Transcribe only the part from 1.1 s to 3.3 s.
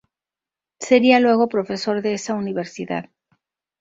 luego profesor de esa Universidad.